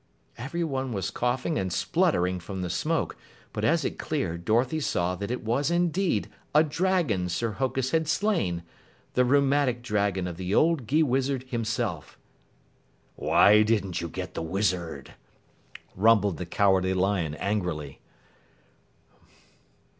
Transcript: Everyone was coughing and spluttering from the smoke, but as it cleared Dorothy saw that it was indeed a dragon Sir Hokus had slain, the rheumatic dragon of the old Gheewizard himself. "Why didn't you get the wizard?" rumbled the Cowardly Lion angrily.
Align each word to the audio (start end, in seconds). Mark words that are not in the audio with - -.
Everyone 0.35 0.91
was 0.93 1.11
coughing 1.11 1.59
and 1.59 1.71
spluttering 1.71 2.39
from 2.39 2.63
the 2.63 2.71
smoke, 2.71 3.15
but 3.53 3.63
as 3.63 3.85
it 3.85 3.99
cleared 3.99 4.45
Dorothy 4.45 4.79
saw 4.79 5.13
that 5.13 5.29
it 5.29 5.43
was 5.43 5.69
indeed 5.69 6.27
a 6.55 6.63
dragon 6.63 7.29
Sir 7.29 7.51
Hokus 7.51 7.91
had 7.91 8.07
slain, 8.07 8.63
the 9.13 9.23
rheumatic 9.23 9.83
dragon 9.83 10.25
of 10.25 10.37
the 10.37 10.55
old 10.55 10.87
Gheewizard 10.87 11.43
himself. 11.49 12.17
"Why 13.15 13.61
didn't 13.61 14.01
you 14.01 14.09
get 14.09 14.33
the 14.33 14.41
wizard?" 14.41 15.13
rumbled 15.95 16.37
the 16.37 16.47
Cowardly 16.47 16.95
Lion 16.95 17.35
angrily. 17.35 17.99